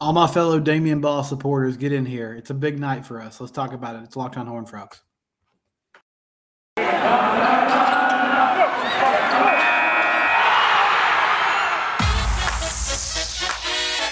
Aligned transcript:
All 0.00 0.12
my 0.12 0.26
fellow 0.26 0.60
Damion 0.60 1.00
Baugh 1.00 1.22
supporters, 1.22 1.76
get 1.76 1.92
in 1.92 2.06
here. 2.06 2.34
It's 2.34 2.50
a 2.50 2.54
big 2.54 2.78
night 2.78 3.06
for 3.06 3.20
us. 3.20 3.40
Let's 3.40 3.52
talk 3.52 3.72
about 3.72 3.96
it. 3.96 4.02
It's 4.02 4.16
Locked 4.16 4.36
on 4.36 4.46
Horn 4.46 4.66
Frogs. 4.66 5.00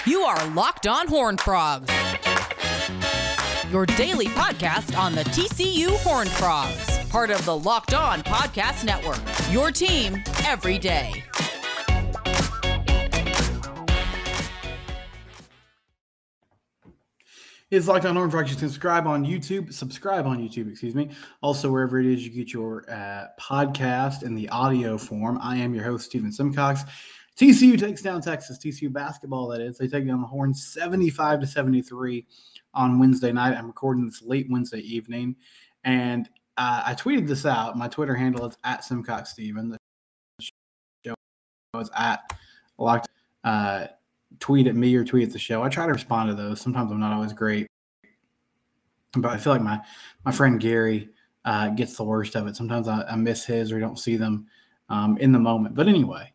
You 0.05 0.21
are 0.23 0.47
Locked 0.49 0.85
on 0.85 1.07
Horn 1.07 1.37
Frogs, 1.37 1.89
your 3.71 3.85
daily 3.85 4.25
podcast 4.27 4.97
on 4.97 5.15
the 5.15 5.23
TCU 5.25 5.95
Horn 6.03 6.27
Frogs, 6.27 6.99
part 7.09 7.29
of 7.29 7.43
the 7.45 7.57
Locked 7.57 7.93
On 7.93 8.21
Podcast 8.21 8.83
Network. 8.83 9.21
Your 9.51 9.71
team 9.71 10.21
every 10.45 10.77
day. 10.77 11.23
It's 17.71 17.87
Locked 17.87 18.05
on 18.05 18.15
Horn 18.15 18.29
Frogs. 18.29 18.51
You 18.51 18.57
can 18.57 18.67
subscribe 18.67 19.07
on 19.07 19.25
YouTube. 19.25 19.73
Subscribe 19.73 20.27
on 20.27 20.37
YouTube, 20.37 20.69
excuse 20.69 20.93
me. 20.93 21.09
Also, 21.41 21.71
wherever 21.71 21.99
it 21.99 22.05
is 22.05 22.23
you 22.23 22.29
get 22.29 22.53
your 22.53 22.85
uh, 22.89 23.27
podcast 23.39 24.23
in 24.23 24.35
the 24.35 24.47
audio 24.49 24.97
form. 24.97 25.39
I 25.41 25.55
am 25.57 25.73
your 25.73 25.83
host, 25.83 26.05
Stephen 26.05 26.31
Simcox. 26.31 26.83
TCU 27.35 27.79
takes 27.79 28.01
down 28.01 28.21
Texas. 28.21 28.59
TCU 28.59 28.93
basketball, 28.93 29.47
that 29.47 29.61
is. 29.61 29.77
They 29.77 29.87
take 29.87 30.05
down 30.05 30.21
the 30.21 30.27
Horns 30.27 30.67
75 30.67 31.39
to 31.41 31.47
73 31.47 32.27
on 32.75 32.99
Wednesday 32.99 33.31
night. 33.31 33.57
I'm 33.57 33.67
recording 33.67 34.05
this 34.05 34.21
late 34.21 34.47
Wednesday 34.49 34.81
evening. 34.81 35.35
And 35.83 36.29
uh, 36.57 36.83
I 36.85 36.93
tweeted 36.93 37.27
this 37.27 37.45
out. 37.45 37.75
My 37.77 37.87
Twitter 37.87 38.13
handle 38.13 38.45
is 38.45 38.57
at 38.63 38.83
Simcox 38.83 39.31
Steven. 39.31 39.69
The 39.69 39.77
show 41.01 41.15
is 41.79 41.89
at 41.95 42.21
Locked. 42.77 43.09
Uh, 43.43 43.87
tweet 44.39 44.67
at 44.67 44.75
me 44.75 44.95
or 44.95 45.03
tweet 45.03 45.27
at 45.27 45.33
the 45.33 45.39
show. 45.39 45.63
I 45.63 45.69
try 45.69 45.85
to 45.85 45.93
respond 45.93 46.29
to 46.29 46.35
those. 46.35 46.61
Sometimes 46.61 46.91
I'm 46.91 46.99
not 46.99 47.13
always 47.13 47.33
great, 47.33 47.67
but 49.15 49.31
I 49.31 49.37
feel 49.37 49.53
like 49.53 49.61
my 49.61 49.79
my 50.25 50.31
friend 50.31 50.59
Gary 50.59 51.09
uh, 51.45 51.69
gets 51.69 51.95
the 51.97 52.03
worst 52.03 52.35
of 52.35 52.47
it. 52.47 52.55
Sometimes 52.55 52.87
I, 52.87 53.03
I 53.03 53.15
miss 53.15 53.45
his 53.45 53.71
or 53.71 53.75
you 53.75 53.81
don't 53.81 53.99
see 53.99 54.15
them 54.15 54.47
um, 54.89 55.17
in 55.17 55.31
the 55.31 55.39
moment. 55.39 55.75
But 55.75 55.87
anyway, 55.87 56.31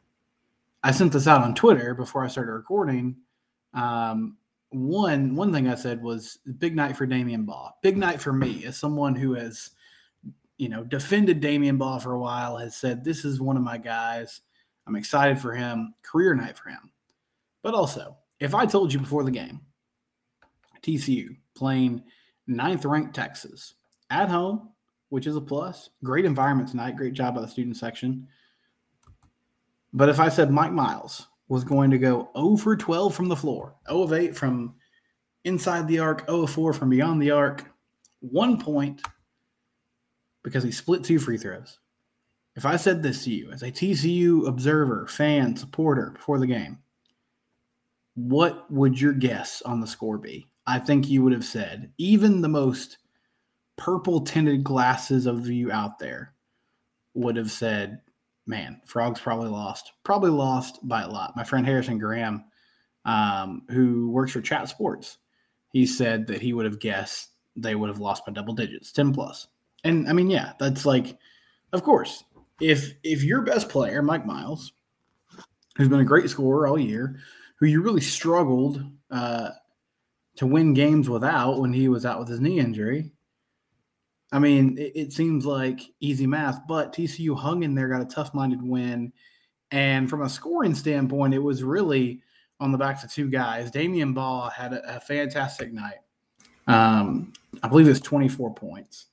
I 0.82 0.90
sent 0.90 1.12
this 1.12 1.26
out 1.26 1.42
on 1.42 1.54
Twitter 1.54 1.94
before 1.94 2.24
I 2.24 2.28
started 2.28 2.52
recording. 2.52 3.16
Um, 3.74 4.36
one 4.70 5.34
one 5.34 5.52
thing 5.52 5.68
I 5.68 5.74
said 5.74 6.02
was 6.02 6.38
big 6.58 6.76
night 6.76 6.96
for 6.96 7.06
Damion 7.06 7.46
Baugh. 7.46 7.72
Big 7.82 7.96
night 7.96 8.20
for 8.20 8.32
me 8.32 8.64
as 8.66 8.76
someone 8.76 9.14
who 9.14 9.34
has 9.34 9.70
you 10.58 10.68
know 10.68 10.84
defended 10.84 11.40
Damion 11.40 11.78
Baugh 11.78 11.98
for 11.98 12.12
a 12.12 12.20
while. 12.20 12.56
Has 12.58 12.76
said 12.76 13.04
this 13.04 13.24
is 13.24 13.40
one 13.40 13.56
of 13.56 13.62
my 13.62 13.78
guys. 13.78 14.42
I'm 14.86 14.96
excited 14.96 15.38
for 15.38 15.52
him. 15.54 15.94
Career 16.02 16.34
night 16.34 16.56
for 16.56 16.70
him. 16.70 16.90
But 17.62 17.74
also, 17.74 18.16
if 18.40 18.54
I 18.54 18.66
told 18.66 18.92
you 18.92 19.00
before 19.00 19.24
the 19.24 19.30
game, 19.30 19.60
TCU 20.82 21.36
playing 21.54 22.02
ninth 22.46 22.84
ranked 22.84 23.14
Texas 23.14 23.74
at 24.10 24.28
home, 24.28 24.70
which 25.10 25.26
is 25.26 25.36
a 25.36 25.40
plus, 25.40 25.90
great 26.04 26.24
environment 26.24 26.68
tonight, 26.68 26.96
great 26.96 27.14
job 27.14 27.34
by 27.34 27.40
the 27.40 27.48
student 27.48 27.76
section. 27.76 28.26
But 29.92 30.08
if 30.08 30.20
I 30.20 30.28
said 30.28 30.50
Mike 30.50 30.72
Miles 30.72 31.26
was 31.48 31.64
going 31.64 31.90
to 31.90 31.98
go 31.98 32.30
0 32.36 32.56
for 32.56 32.76
12 32.76 33.14
from 33.14 33.28
the 33.28 33.36
floor, 33.36 33.74
0 33.88 34.02
of 34.02 34.12
8 34.12 34.36
from 34.36 34.74
inside 35.44 35.88
the 35.88 35.98
arc, 35.98 36.26
0 36.26 36.42
of 36.42 36.50
4 36.50 36.72
from 36.72 36.90
beyond 36.90 37.22
the 37.22 37.30
arc, 37.30 37.64
one 38.20 38.60
point 38.60 39.02
because 40.42 40.62
he 40.62 40.70
split 40.70 41.04
two 41.04 41.18
free 41.18 41.38
throws. 41.38 41.78
If 42.56 42.66
I 42.66 42.76
said 42.76 43.02
this 43.02 43.24
to 43.24 43.30
you 43.30 43.50
as 43.52 43.62
a 43.62 43.70
TCU 43.70 44.46
observer, 44.46 45.06
fan, 45.06 45.56
supporter 45.56 46.10
before 46.10 46.38
the 46.38 46.46
game, 46.46 46.78
what 48.18 48.68
would 48.68 49.00
your 49.00 49.12
guess 49.12 49.62
on 49.62 49.80
the 49.80 49.86
score 49.86 50.18
be? 50.18 50.48
I 50.66 50.80
think 50.80 51.08
you 51.08 51.22
would 51.22 51.32
have 51.32 51.44
said, 51.44 51.92
even 51.98 52.40
the 52.40 52.48
most 52.48 52.98
purple 53.76 54.22
tinted 54.22 54.64
glasses 54.64 55.26
of 55.26 55.46
you 55.48 55.70
out 55.70 56.00
there 56.00 56.34
would 57.14 57.36
have 57.36 57.50
said, 57.50 58.00
man, 58.44 58.80
Frogs 58.84 59.20
probably 59.20 59.48
lost. 59.48 59.92
Probably 60.02 60.30
lost 60.30 60.80
by 60.82 61.02
a 61.02 61.08
lot. 61.08 61.36
My 61.36 61.44
friend 61.44 61.64
Harrison 61.64 61.98
Graham, 61.98 62.44
um, 63.04 63.62
who 63.70 64.10
works 64.10 64.32
for 64.32 64.40
Chat 64.40 64.68
Sports, 64.68 65.18
he 65.72 65.86
said 65.86 66.26
that 66.26 66.42
he 66.42 66.52
would 66.52 66.66
have 66.66 66.80
guessed 66.80 67.30
they 67.54 67.76
would 67.76 67.88
have 67.88 68.00
lost 68.00 68.26
by 68.26 68.32
double 68.32 68.54
digits, 68.54 68.90
10 68.90 69.12
plus. 69.12 69.46
And 69.84 70.08
I 70.08 70.12
mean, 70.12 70.28
yeah, 70.28 70.54
that's 70.58 70.84
like, 70.84 71.16
of 71.72 71.84
course, 71.84 72.24
if 72.60 72.94
if 73.04 73.22
your 73.22 73.42
best 73.42 73.68
player, 73.68 74.02
Mike 74.02 74.26
Miles, 74.26 74.72
who's 75.76 75.88
been 75.88 76.00
a 76.00 76.04
great 76.04 76.28
scorer 76.28 76.66
all 76.66 76.78
year, 76.78 77.20
who 77.58 77.66
you 77.66 77.82
really 77.82 78.00
struggled 78.00 78.84
uh, 79.10 79.50
to 80.36 80.46
win 80.46 80.74
games 80.74 81.08
without 81.08 81.60
when 81.60 81.72
he 81.72 81.88
was 81.88 82.06
out 82.06 82.18
with 82.18 82.28
his 82.28 82.40
knee 82.40 82.58
injury. 82.58 83.10
I 84.30 84.38
mean, 84.38 84.78
it, 84.78 84.92
it 84.94 85.12
seems 85.12 85.44
like 85.44 85.80
easy 86.00 86.26
math, 86.26 86.60
but 86.68 86.92
TCU 86.92 87.36
hung 87.36 87.62
in 87.62 87.74
there, 87.74 87.88
got 87.88 88.02
a 88.02 88.06
tough 88.06 88.34
minded 88.34 88.62
win. 88.62 89.12
And 89.70 90.08
from 90.08 90.22
a 90.22 90.28
scoring 90.28 90.74
standpoint, 90.74 91.34
it 91.34 91.38
was 91.38 91.62
really 91.62 92.20
on 92.60 92.72
the 92.72 92.78
backs 92.78 93.04
of 93.04 93.12
two 93.12 93.28
guys. 93.28 93.70
Damion 93.70 94.14
Baugh 94.14 94.50
had 94.50 94.72
a, 94.72 94.96
a 94.96 95.00
fantastic 95.00 95.72
night. 95.72 95.98
Um, 96.66 97.32
I 97.62 97.68
believe 97.68 97.88
it's 97.88 98.00
24 98.00 98.54
points. 98.54 99.06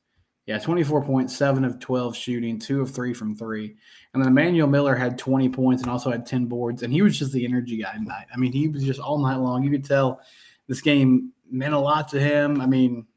Yeah, 0.45 0.59
24.7 0.59 1.65
of 1.65 1.79
12 1.79 2.15
shooting, 2.15 2.59
two 2.59 2.81
of 2.81 2.91
three 2.93 3.15
from 3.15 3.35
three. 3.35 3.75
And 4.13 4.21
then 4.21 4.29
Emmanuel 4.29 4.67
Miller 4.67 4.95
had 4.95 5.17
20 5.17 5.49
points 5.49 5.81
and 5.81 5.91
also 5.91 6.11
had 6.11 6.25
10 6.25 6.45
boards. 6.45 6.83
And 6.83 6.93
he 6.93 7.01
was 7.01 7.17
just 7.17 7.33
the 7.33 7.45
energy 7.45 7.81
guy 7.81 7.93
tonight. 7.93 8.27
I 8.31 8.37
mean, 8.37 8.51
he 8.51 8.67
was 8.67 8.83
just 8.83 8.99
all 8.99 9.17
night 9.17 9.37
long. 9.37 9.63
You 9.63 9.71
could 9.71 9.83
tell 9.83 10.21
this 10.67 10.81
game 10.81 11.31
meant 11.49 11.73
a 11.73 11.79
lot 11.79 12.09
to 12.09 12.19
him. 12.19 12.61
I 12.61 12.67
mean, 12.67 13.07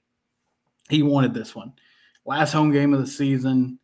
he 0.89 1.03
wanted 1.03 1.35
this 1.35 1.55
one. 1.55 1.75
Last 2.25 2.53
home 2.53 2.73
game 2.73 2.95
of 2.95 3.01
the 3.01 3.07
season, 3.07 3.79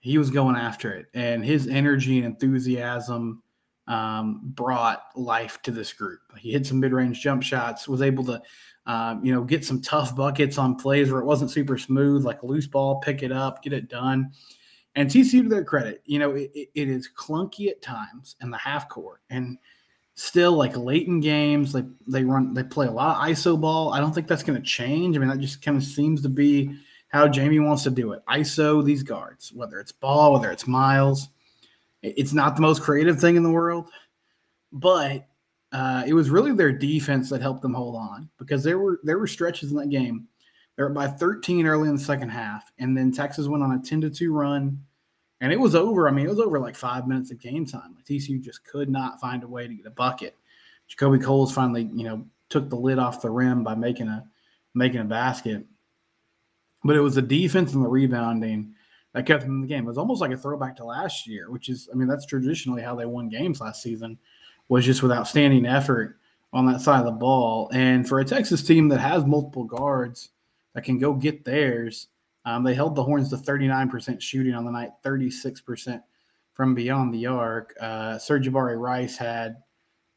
he 0.00 0.18
was 0.18 0.30
going 0.30 0.56
after 0.56 0.92
it. 0.92 1.06
And 1.14 1.42
his 1.42 1.68
energy 1.68 2.18
and 2.18 2.26
enthusiasm 2.26 3.42
um, 3.86 4.40
brought 4.42 5.04
life 5.14 5.60
to 5.62 5.70
this 5.70 5.92
group. 5.92 6.20
He 6.38 6.52
hit 6.52 6.66
some 6.66 6.80
mid 6.80 6.92
range 6.92 7.20
jump 7.20 7.42
shots, 7.42 7.88
was 7.88 8.02
able 8.02 8.24
to 8.24 8.42
um, 8.86 9.24
you 9.24 9.32
know, 9.32 9.42
get 9.42 9.64
some 9.64 9.80
tough 9.82 10.14
buckets 10.14 10.58
on 10.58 10.76
plays 10.76 11.10
where 11.10 11.20
it 11.20 11.26
wasn't 11.26 11.50
super 11.50 11.76
smooth, 11.76 12.24
like 12.24 12.42
a 12.42 12.46
loose 12.46 12.68
ball, 12.68 13.00
pick 13.00 13.22
it 13.22 13.32
up, 13.32 13.62
get 13.62 13.72
it 13.72 13.88
done. 13.88 14.30
And 14.94 15.10
TCU, 15.10 15.42
to 15.42 15.48
their 15.48 15.64
credit, 15.64 16.02
you 16.06 16.18
know, 16.18 16.34
it, 16.34 16.50
it 16.54 16.88
is 16.88 17.10
clunky 17.14 17.68
at 17.68 17.82
times 17.82 18.36
in 18.40 18.50
the 18.50 18.56
half 18.56 18.88
court, 18.88 19.20
and 19.28 19.58
still 20.14 20.52
like 20.52 20.76
late 20.76 21.08
in 21.08 21.20
games, 21.20 21.74
like 21.74 21.84
they 22.06 22.24
run, 22.24 22.54
they 22.54 22.62
play 22.62 22.86
a 22.86 22.90
lot 22.90 23.16
of 23.16 23.36
ISO 23.36 23.60
ball. 23.60 23.92
I 23.92 24.00
don't 24.00 24.14
think 24.14 24.28
that's 24.28 24.42
going 24.42 24.58
to 24.58 24.66
change. 24.66 25.16
I 25.16 25.18
mean, 25.18 25.28
that 25.28 25.40
just 25.40 25.60
kind 25.60 25.76
of 25.76 25.82
seems 25.82 26.22
to 26.22 26.28
be 26.28 26.78
how 27.08 27.28
Jamie 27.28 27.58
wants 27.58 27.82
to 27.82 27.90
do 27.90 28.12
it. 28.12 28.22
ISO 28.26 28.84
these 28.84 29.02
guards, 29.02 29.52
whether 29.52 29.80
it's 29.80 29.92
Baugh, 29.92 30.32
whether 30.32 30.50
it's 30.50 30.66
Miles. 30.66 31.28
It's 32.16 32.32
not 32.32 32.56
the 32.56 32.62
most 32.62 32.82
creative 32.82 33.20
thing 33.20 33.36
in 33.36 33.42
the 33.42 33.50
world, 33.50 33.90
but 34.72 35.26
uh, 35.72 36.04
it 36.06 36.14
was 36.14 36.30
really 36.30 36.52
their 36.52 36.72
defense 36.72 37.28
that 37.30 37.42
helped 37.42 37.62
them 37.62 37.74
hold 37.74 37.96
on 37.96 38.28
because 38.38 38.62
there 38.62 38.78
were 38.78 39.00
there 39.02 39.18
were 39.18 39.26
stretches 39.26 39.70
in 39.70 39.76
that 39.76 39.90
game. 39.90 40.28
They 40.76 40.82
were 40.82 40.90
by 40.90 41.08
13 41.08 41.66
early 41.66 41.88
in 41.88 41.96
the 41.96 42.00
second 42.02 42.28
half, 42.28 42.70
and 42.78 42.96
then 42.96 43.10
Texas 43.10 43.48
went 43.48 43.62
on 43.62 43.72
a 43.72 43.78
10 43.78 44.02
to 44.02 44.10
2 44.10 44.32
run, 44.32 44.78
and 45.40 45.52
it 45.52 45.58
was 45.58 45.74
over. 45.74 46.08
I 46.08 46.12
mean, 46.12 46.26
it 46.26 46.30
was 46.30 46.40
over 46.40 46.58
like 46.58 46.76
five 46.76 47.08
minutes 47.08 47.30
of 47.30 47.40
game 47.40 47.66
time. 47.66 47.94
Like 47.94 48.04
TCU 48.04 48.40
just 48.40 48.64
could 48.64 48.90
not 48.90 49.20
find 49.20 49.42
a 49.42 49.48
way 49.48 49.66
to 49.66 49.74
get 49.74 49.86
a 49.86 49.90
bucket. 49.90 50.36
JaKobe 50.90 51.22
Coles 51.22 51.52
finally, 51.52 51.90
you 51.94 52.04
know, 52.04 52.24
took 52.48 52.68
the 52.68 52.76
lid 52.76 52.98
off 52.98 53.22
the 53.22 53.30
rim 53.30 53.64
by 53.64 53.74
making 53.74 54.08
a 54.08 54.24
making 54.74 55.00
a 55.00 55.04
basket. 55.04 55.64
But 56.84 56.96
it 56.96 57.00
was 57.00 57.16
the 57.16 57.22
defense 57.22 57.72
and 57.72 57.84
the 57.84 57.88
rebounding 57.88 58.74
that 59.16 59.24
kept 59.24 59.44
them 59.44 59.52
in 59.52 59.60
the 59.62 59.66
game. 59.66 59.84
It 59.84 59.88
was 59.88 59.96
almost 59.96 60.20
like 60.20 60.30
a 60.30 60.36
throwback 60.36 60.76
to 60.76 60.84
last 60.84 61.26
year, 61.26 61.50
which 61.50 61.70
is, 61.70 61.88
I 61.90 61.96
mean, 61.96 62.06
that's 62.06 62.26
traditionally 62.26 62.82
how 62.82 62.94
they 62.94 63.06
won 63.06 63.30
games 63.30 63.62
last 63.62 63.82
season 63.82 64.18
was 64.68 64.84
just 64.84 65.02
with 65.02 65.10
outstanding 65.10 65.64
effort 65.64 66.18
on 66.52 66.66
that 66.66 66.82
side 66.82 66.98
of 66.98 67.06
the 67.06 67.12
ball. 67.12 67.70
And 67.72 68.06
for 68.06 68.20
a 68.20 68.26
Texas 68.26 68.62
team 68.62 68.88
that 68.88 69.00
has 69.00 69.24
multiple 69.24 69.64
guards 69.64 70.32
that 70.74 70.84
can 70.84 70.98
go 70.98 71.14
get 71.14 71.46
theirs, 71.46 72.08
um, 72.44 72.62
they 72.62 72.74
held 72.74 72.94
the 72.94 73.02
Horns 73.02 73.30
to 73.30 73.36
39% 73.38 74.20
shooting 74.20 74.52
on 74.52 74.66
the 74.66 74.70
night, 74.70 74.90
36% 75.02 76.02
from 76.52 76.74
beyond 76.74 77.14
the 77.14 77.24
arc. 77.24 77.74
Uh, 77.80 78.16
Sir'Jabari 78.16 78.78
Rice 78.78 79.16
had 79.16 79.56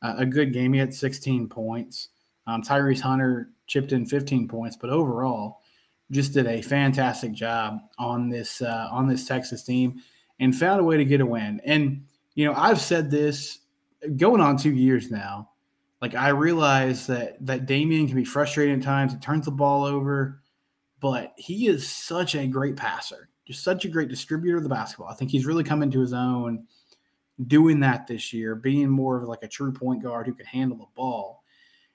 uh, 0.02 0.16
a 0.18 0.26
good 0.26 0.52
game. 0.52 0.74
He 0.74 0.80
had 0.80 0.94
16 0.94 1.48
points. 1.48 2.10
Um, 2.48 2.62
Tyrese 2.62 3.00
Hunter 3.00 3.52
chipped 3.66 3.94
in 3.94 4.06
15 4.06 4.50
points, 4.50 4.76
but 4.76 4.90
overall, 4.90 5.62
just 6.12 6.34
did 6.34 6.48
a 6.48 6.62
fantastic 6.62 7.32
job 7.32 7.80
on 7.98 8.30
this 8.30 8.62
uh, 8.62 8.88
on 8.92 9.08
this 9.08 9.26
Texas 9.26 9.64
team 9.64 10.02
and 10.40 10.56
found 10.56 10.80
a 10.80 10.84
way 10.84 10.98
to 10.98 11.06
get 11.06 11.22
a 11.22 11.26
win. 11.26 11.62
And 11.64 12.06
you 12.36 12.46
know, 12.46 12.54
I've 12.54 12.82
said 12.82 13.12
this 13.12 13.60
going 14.18 14.42
on 14.42 14.58
two 14.58 14.74
years 14.74 15.12
now, 15.12 15.50
like 16.02 16.16
I 16.16 16.30
realize 16.30 17.08
that 17.08 17.44
that 17.46 17.66
Damion 17.66 18.08
can 18.08 18.16
be 18.16 18.26
frustrating 18.26 18.76
at 18.76 18.84
times. 18.84 19.14
He 19.14 19.20
turns 19.20 19.46
the 19.46 19.52
ball 19.52 19.84
over, 19.84 20.42
but 21.00 21.34
he 21.38 21.68
is 21.68 21.88
such 21.88 22.36
a 22.36 22.48
great 22.48 22.76
passer, 22.76 23.30
just 23.46 23.64
such 23.64 23.86
a 23.86 23.90
great 23.90 24.10
distributor 24.10 24.58
of 24.58 24.64
the 24.64 24.70
basketball. 24.70 25.10
I 25.12 25.16
think 25.16 25.32
he's 25.32 25.46
really 25.46 25.64
come 25.64 25.84
into 25.84 26.00
his 26.00 26.14
own 26.14 26.66
doing 27.48 27.80
that 27.80 28.08
this 28.08 28.34
year, 28.34 28.56
being 28.56 28.90
more 28.90 29.22
of 29.22 29.28
like 29.28 29.44
a 29.44 29.48
true 29.48 29.72
point 29.72 30.04
guard 30.04 30.28
who 30.28 30.34
can 30.34 30.46
handle 30.46 30.78
the 30.78 30.86
ball. 30.96 31.44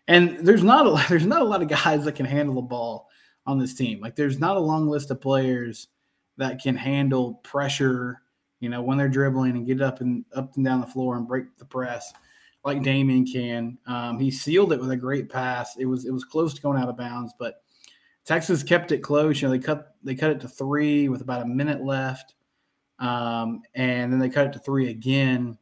And 0.06 0.38
there's 0.38 0.62
not 0.62 0.86
a 0.86 1.06
there's 1.08 1.26
not 1.26 1.42
a 1.42 1.46
lot 1.46 1.62
of 1.62 1.68
guys 1.68 2.04
that 2.04 2.14
can 2.14 2.26
handle 2.26 2.56
the 2.56 2.62
ball 2.62 3.08
on 3.46 3.58
this 3.58 3.74
team. 3.74 4.00
Like 4.00 4.16
there's 4.16 4.38
not 4.38 4.56
a 4.56 4.60
long 4.60 4.88
list 4.88 5.10
of 5.10 5.20
players 5.20 5.88
that 6.36 6.62
can 6.62 6.76
handle 6.76 7.34
pressure, 7.44 8.22
you 8.60 8.68
know, 8.68 8.82
when 8.82 8.98
they're 8.98 9.08
dribbling 9.08 9.56
and 9.56 9.66
get 9.66 9.82
up 9.82 10.00
and 10.00 10.24
up 10.34 10.56
and 10.56 10.64
down 10.64 10.80
the 10.80 10.86
floor 10.86 11.16
and 11.16 11.28
break 11.28 11.56
the 11.58 11.64
press 11.64 12.12
like 12.64 12.80
Damion 12.82 13.30
can. 13.30 13.78
Um, 13.86 14.18
he 14.18 14.30
sealed 14.30 14.72
it 14.72 14.80
with 14.80 14.90
a 14.90 14.96
great 14.96 15.28
pass. 15.28 15.76
It 15.76 15.84
was 15.86 16.06
it 16.06 16.12
was 16.12 16.24
close 16.24 16.54
to 16.54 16.62
going 16.62 16.80
out 16.80 16.88
of 16.88 16.96
bounds, 16.96 17.32
but 17.38 17.62
Texas 18.24 18.62
kept 18.62 18.90
it 18.90 18.98
close. 19.02 19.40
You 19.40 19.48
know, 19.48 19.52
they 19.52 19.60
cut 19.60 19.94
they 20.02 20.14
cut 20.14 20.30
it 20.30 20.40
to 20.40 20.48
three 20.48 21.08
with 21.08 21.20
about 21.20 21.42
a 21.42 21.46
minute 21.46 21.84
left, 21.84 22.34
um, 22.98 23.62
and 23.74 24.10
then 24.12 24.18
they 24.18 24.30
cut 24.30 24.46
it 24.46 24.52
to 24.54 24.58
three 24.58 24.90
again 24.90 25.58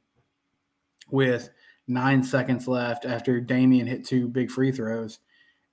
with 1.11 1.51
nine 1.89 2.23
seconds 2.23 2.69
left 2.69 3.05
after 3.05 3.41
Damion 3.41 3.87
hit 3.87 4.07
two 4.07 4.29
big 4.29 4.51
free 4.51 4.71
throws, 4.71 5.19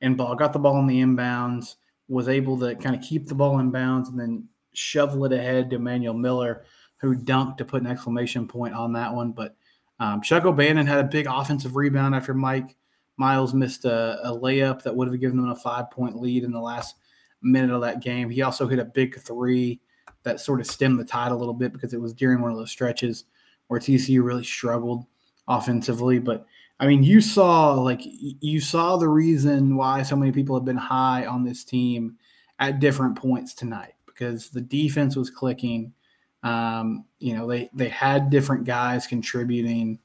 and 0.01 0.17
Baugh 0.17 0.35
got 0.35 0.51
the 0.51 0.59
ball 0.59 0.79
in 0.79 0.87
the 0.87 1.01
inbounds, 1.01 1.75
was 2.09 2.27
able 2.27 2.59
to 2.59 2.75
kind 2.75 2.95
of 2.95 3.01
keep 3.01 3.27
the 3.27 3.35
ball 3.35 3.59
in 3.59 3.71
bounds, 3.71 4.09
and 4.09 4.19
then 4.19 4.49
shovel 4.73 5.23
it 5.25 5.31
ahead 5.31 5.69
to 5.69 5.77
Emmanuel 5.77 6.13
Miller, 6.13 6.65
who 6.97 7.15
dunked 7.15 7.57
to 7.57 7.65
put 7.65 7.81
an 7.81 7.87
exclamation 7.87 8.47
point 8.47 8.73
on 8.73 8.91
that 8.93 9.13
one, 9.13 9.31
but 9.31 9.55
um, 9.99 10.21
Chuck 10.21 10.45
O'Bannon 10.45 10.87
had 10.87 10.99
a 10.99 11.07
big 11.07 11.27
offensive 11.27 11.75
rebound 11.75 12.15
after 12.15 12.33
Mike 12.33 12.75
Miles 13.17 13.53
missed 13.53 13.83
a, 13.83 14.17
a 14.23 14.31
layup 14.31 14.81
that 14.83 14.95
would 14.95 15.09
have 15.09 15.19
given 15.19 15.37
them 15.37 15.49
a 15.49 15.55
five 15.55 15.91
point 15.91 16.19
lead 16.19 16.43
in 16.43 16.51
the 16.51 16.59
last 16.59 16.95
minute 17.41 17.73
of 17.73 17.81
that 17.81 18.01
game. 18.01 18.29
He 18.29 18.41
also 18.41 18.67
hit 18.67 18.79
a 18.79 18.85
big 18.85 19.19
three 19.19 19.81
that 20.23 20.39
sort 20.39 20.61
of 20.61 20.67
stemmed 20.67 20.99
the 20.99 21.05
tide 21.05 21.31
a 21.31 21.35
little 21.35 21.53
bit 21.53 21.73
because 21.73 21.93
it 21.93 22.01
was 22.01 22.13
during 22.13 22.41
one 22.41 22.51
of 22.51 22.57
those 22.57 22.71
stretches 22.71 23.25
where 23.67 23.79
TCU 23.79 24.23
really 24.23 24.43
struggled 24.43 25.05
offensively. 25.49 26.19
But 26.19 26.45
I 26.79 26.87
mean, 26.87 27.03
you 27.03 27.19
saw 27.21 27.73
like 27.73 28.01
you 28.03 28.61
saw 28.61 28.97
the 28.97 29.09
reason 29.09 29.75
why 29.75 30.03
so 30.03 30.15
many 30.15 30.31
people 30.31 30.55
have 30.55 30.65
been 30.65 30.77
high 30.77 31.25
on 31.25 31.43
this 31.43 31.63
team 31.63 32.17
at 32.59 32.79
different 32.79 33.15
points 33.15 33.53
tonight 33.53 33.93
because 34.05 34.49
the 34.49 34.61
defense 34.61 35.15
was 35.15 35.29
clicking. 35.29 35.93
Um, 36.43 37.05
you 37.19 37.35
know, 37.35 37.47
they 37.47 37.69
they 37.73 37.89
had 37.89 38.29
different 38.29 38.65
guys 38.65 39.07
contributing, 39.07 39.99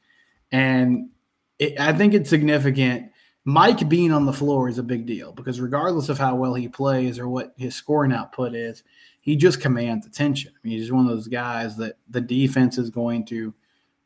and 0.51 1.11
it, 1.59 1.79
I 1.79 1.93
think 1.93 2.13
it's 2.15 2.31
significant. 2.31 3.11
Mike 3.45 3.89
being 3.89 4.11
on 4.11 4.25
the 4.25 4.33
floor 4.33 4.69
is 4.69 4.79
a 4.79 4.83
big 4.83 5.05
deal 5.05 5.31
because 5.33 5.61
regardless 5.61 6.09
of 6.09 6.19
how 6.19 6.35
well 6.35 6.55
he 6.55 6.67
plays 6.67 7.19
or 7.19 7.29
what 7.29 7.53
his 7.57 7.77
scoring 7.77 8.13
output 8.13 8.55
is, 8.55 8.83
he 9.21 9.37
just 9.37 9.61
commands 9.61 10.07
attention. 10.07 10.53
I 10.57 10.67
mean, 10.67 10.79
he's 10.79 10.91
one 10.91 11.05
of 11.05 11.11
those 11.11 11.29
guys 11.29 11.77
that 11.77 11.99
the 12.09 12.23
defense 12.23 12.79
is 12.79 12.89
going 12.89 13.27
to 13.27 13.53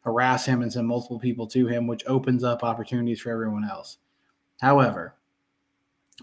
harass 0.08 0.46
him 0.46 0.62
and 0.62 0.72
send 0.72 0.87
multiple 0.87 1.19
people 1.19 1.46
to 1.46 1.66
him, 1.66 1.87
which 1.87 2.05
opens 2.06 2.43
up 2.43 2.64
opportunities 2.64 3.20
for 3.20 3.31
everyone 3.31 3.64
else. 3.64 3.99
However, 4.60 5.14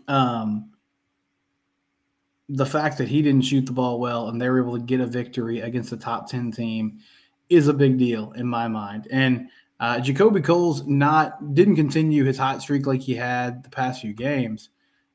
um, 0.08 0.72
the 2.50 2.66
fact 2.66 2.98
that 2.98 3.08
he 3.08 3.22
didn't 3.22 3.46
shoot 3.46 3.66
the 3.66 3.72
ball 3.72 4.00
well 4.00 4.28
and 4.28 4.42
they 4.42 4.50
were 4.50 4.60
able 4.60 4.78
to 4.78 4.84
get 4.84 5.00
a 5.00 5.06
victory 5.06 5.62
against 5.62 5.90
the 5.90 5.98
top 5.98 6.30
10 6.30 6.52
team 6.52 7.00
is 7.50 7.68
a 7.68 7.74
big 7.74 7.98
deal 7.98 8.32
in 8.34 8.48
my 8.48 8.68
mind. 8.68 9.08
And 9.12 9.50
uh, 9.80 9.98
JaKobe 9.98 10.44
Coles 10.44 10.86
not 10.88 11.54
didn't 11.54 11.76
continue 11.76 12.24
his 12.24 12.38
hot 12.38 12.62
streak 12.62 12.88
like 12.88 13.02
he 13.02 13.16
had 13.16 13.64
the 13.64 13.70
past 13.70 14.02
few 14.02 14.14
games, 14.14 14.70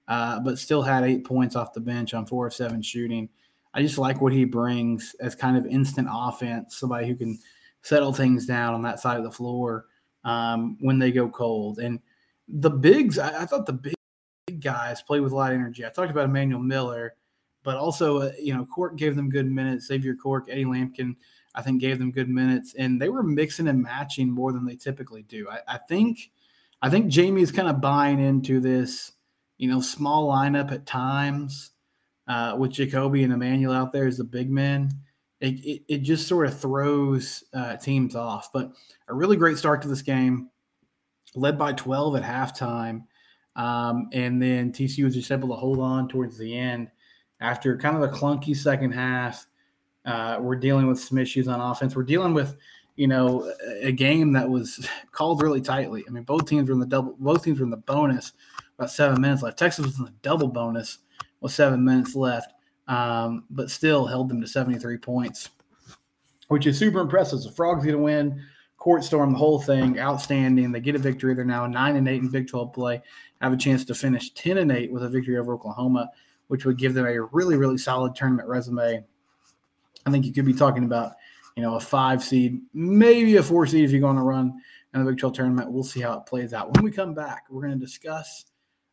uh, 0.09 0.41
but 0.41 0.59
still 0.59 0.83
had 0.83 1.05
eight 1.05 1.25
points 1.25 1.57
off 1.57 1.73
the 1.73 1.81
bench 1.81 2.15
on 2.15 2.27
four 2.27 2.47
of 2.47 2.55
seven 2.55 2.83
shooting. 2.83 3.29
I 3.75 3.83
just 3.83 3.99
like 3.99 4.21
what 4.21 4.33
he 4.33 4.45
brings 4.45 5.15
as 5.21 5.35
kind 5.35 5.57
of 5.57 5.67
instant 5.67 6.09
offense, 6.11 6.77
somebody 6.77 7.07
who 7.07 7.17
can 7.17 7.39
settle 7.83 8.13
things 8.13 8.47
down 8.47 8.75
on 8.75 8.83
that 8.83 9.01
side 9.01 9.17
of 9.17 9.25
the 9.25 9.31
floor 9.31 9.87
um, 10.25 10.77
when 10.81 10.99
they 10.99 11.13
go 11.13 11.29
cold. 11.29 11.79
And 11.79 12.01
the 12.49 12.71
bigs, 12.71 13.19
I, 13.19 13.43
I 13.43 13.47
thought 13.47 13.67
the 13.67 13.73
big 13.73 14.61
guys 14.61 15.03
play 15.03 15.21
with 15.21 15.33
a 15.33 15.37
lot 15.37 15.53
of 15.53 15.59
energy. 15.59 15.85
I 15.87 15.91
talked 15.91 16.11
about 16.11 16.27
Emmanuel 16.27 16.61
Miller 16.61 17.15
but 17.63 17.77
also, 17.77 18.23
uh, 18.23 18.33
you 18.41 18.55
know, 18.55 18.65
Cork 18.67 18.97
gave 18.97 19.17
them 19.17 19.31
good 19.31 19.51
minutes. 19.51 19.87
Xavier 19.87 20.15
Cork, 20.15 20.47
Eddie 20.49 20.65
Lampkin, 20.65 21.17
I 21.55 21.63
think 21.63 21.81
gave 21.81 21.99
them 21.99 22.13
good 22.13 22.29
minutes, 22.29 22.75
and 22.79 23.01
they 23.01 23.09
were 23.09 23.23
mixing 23.23 23.69
and 23.69 23.83
matching 23.83 24.31
more 24.31 24.53
than 24.53 24.65
they 24.65 24.77
typically 24.77 25.23
do. 25.23 25.49
I, 25.51 25.75
I 25.75 25.79
think, 25.79 26.31
I 26.81 26.89
think 26.89 27.09
Jamie's 27.09 27.53
kind 27.53 27.69
of 27.69 27.81
buying 27.81 28.21
into 28.21 28.61
this, 28.61 29.13
you 29.59 29.69
know, 29.69 29.81
small 29.81 30.29
lineup 30.29 30.73
at 30.73 30.87
times 30.87 31.73
uh, 32.29 32.57
with 32.59 32.73
JaKobe 32.73 33.25
and 33.25 33.33
Emmanuel 33.33 33.75
out 33.75 33.93
there 33.93 34.07
as 34.07 34.17
the 34.17 34.25
big 34.25 34.51
men. 34.51 34.91
It, 35.41 35.55
it, 35.65 35.83
it 35.89 35.99
just 35.99 36.29
sort 36.29 36.47
of 36.47 36.59
throws 36.59 37.45
uh, 37.55 37.77
teams 37.77 38.15
off. 38.15 38.53
But 38.53 38.73
a 39.09 39.15
really 39.15 39.37
great 39.37 39.57
start 39.57 39.83
to 39.83 39.89
this 39.89 40.03
game, 40.03 40.51
led 41.35 41.59
by 41.59 41.73
12 41.73 42.17
at 42.17 42.23
halftime. 42.23 43.05
Um, 43.57 44.09
and 44.13 44.41
then 44.41 44.73
TCU 44.73 45.05
was 45.05 45.15
just 45.15 45.31
able 45.31 45.49
to 45.49 45.55
hold 45.55 45.81
on 45.81 46.09
towards 46.09 46.39
the 46.39 46.57
end 46.57 46.91
after 47.41 47.77
kind 47.77 47.97
of 47.97 48.03
a 48.03 48.09
clunky 48.09 48.57
second 48.57 48.93
half. 48.93 49.47
Uh, 50.05 50.39
we're 50.41 50.57
dealing 50.57 50.87
with 50.87 51.01
some 51.01 51.19
issues 51.19 51.49
on 51.49 51.61
offense. 51.61 51.97
We're 51.97 52.03
dealing 52.05 52.33
with, 52.33 52.57
you 52.97 53.07
know, 53.07 53.53
a 53.81 53.93
game 53.93 54.33
that 54.33 54.49
was 54.49 54.87
called 55.13 55.43
really 55.43 55.61
tightly. 55.61 56.05
I 56.07 56.11
mean, 56.11 56.25
both 56.25 56.47
teams 56.47 56.69
were 56.69 56.75
in 56.75 56.81
the 56.81 56.87
double. 56.87 57.17
Both 57.19 57.45
teams 57.45 57.59
were 57.59 57.65
in 57.65 57.71
the 57.71 57.77
bonus. 57.77 58.33
About 58.79 58.91
seven 58.91 59.21
minutes 59.21 59.43
left. 59.43 59.59
Texas 59.59 59.85
was 59.85 59.99
in 59.99 60.07
the 60.07 60.15
double 60.23 60.49
bonus 60.49 60.99
with 61.41 61.53
seven 61.53 61.85
minutes 61.85 62.15
left, 62.15 62.53
um, 62.91 63.45
but 63.49 63.71
still 63.71 64.05
held 64.05 64.29
them 64.29 64.41
to 64.43 64.47
73 64.47 64.99
points, 64.99 65.49
which 66.49 66.67
is 66.67 66.79
super 66.79 67.01
impressive. 67.01 67.43
The 67.43 67.51
Frogs 67.51 67.85
get 67.85 67.95
a 67.95 67.99
win. 67.99 68.43
Court 68.77 69.05
storm 69.05 69.33
the 69.33 69.39
whole 69.39 69.61
thing, 69.61 69.99
outstanding. 69.99 70.73
They 70.73 70.81
get 70.81 70.95
a 70.95 70.99
victory. 70.99 71.35
They're 71.35 71.45
now 71.45 71.67
nine 71.67 71.97
and 71.97 72.09
eight 72.09 72.23
in 72.23 72.29
Big 72.29 72.49
12 72.49 72.73
play. 72.73 73.03
Have 73.41 73.53
a 73.53 73.57
chance 73.57 73.85
to 73.87 73.95
finish 73.95 74.31
10 74.33 74.59
and 74.59 74.73
eight 74.73 74.93
with 74.93 75.03
a 75.03 75.09
victory 75.09 75.39
over 75.39 75.55
Oklahoma 75.55 76.11
which 76.51 76.65
would 76.65 76.77
give 76.77 76.95
them 76.95 77.07
a 77.07 77.23
really, 77.27 77.57
really 77.57 77.79
solid 77.79 78.13
tournament 78.17 78.49
resume. 78.49 79.05
I 80.05 80.11
think 80.11 80.27
you 80.27 80.33
could 80.33 80.45
be 80.45 80.53
talking 80.53 80.83
about, 80.83 81.13
you 81.57 81.63
know, 81.63 81.77
a 81.77 81.81
five 81.81 82.25
seed, 82.25 82.61
maybe 82.75 83.37
a 83.37 83.43
four 83.43 83.67
seed 83.67 83.85
if 83.85 83.93
you're 83.93 84.01
going 84.01 84.17
to 84.17 84.23
run 84.23 84.61
in 84.93 85.05
the 85.05 85.09
Big 85.09 85.21
12 85.21 85.33
tournament. 85.33 85.71
We'll 85.71 85.85
see 85.85 86.01
how 86.01 86.15
it 86.15 86.27
plays 86.27 86.53
out. 86.53 86.75
When 86.75 86.83
we 86.83 86.91
come 86.91 87.15
back, 87.15 87.45
we're 87.49 87.63
going 87.63 87.79
to 87.79 87.87
discuss 87.87 88.47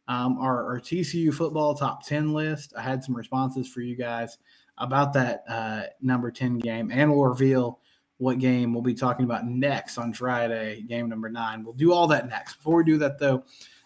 um, 0.07 0.38
our, 0.39 0.65
our, 0.65 0.80
TCU 0.80 1.33
football 1.33 1.75
top 1.75 2.06
10 2.06 2.33
list. 2.33 2.74
I 2.77 2.81
had 2.81 3.04
some 3.04 3.15
responses 3.15 3.68
for 3.68 3.81
you 3.81 3.95
guys 3.95 4.38
about 4.77 5.13
that 5.13 5.44
uh, 5.50 5.83
number 6.01 6.31
10 6.31 6.59
game, 6.59 6.92
and 6.92 7.12
we'll 7.12 7.25
reveal 7.25 7.80
what 8.18 8.39
game 8.39 8.74
we'll 8.74 8.81
be 8.81 8.94
talking 8.94 9.25
about 9.25 9.45
next 9.45 9.98
on 9.98 10.13
Friday, 10.13 10.81
game 10.83 11.09
number 11.09 11.30
nine. 11.30 11.63
We'll 11.63 11.74
do 11.74 11.94
all 11.94 12.07
that 12.07 12.27
next. 12.30 12.56
Before 12.56 12.77
we 12.77 12.83
do 12.83 12.98
that, 13.00 13.19
though, 13.19 13.44